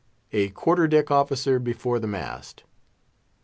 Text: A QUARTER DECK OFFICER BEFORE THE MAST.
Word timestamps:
A 0.33 0.49
QUARTER 0.49 0.87
DECK 0.87 1.11
OFFICER 1.11 1.59
BEFORE 1.59 1.99
THE 1.99 2.07
MAST. 2.07 2.63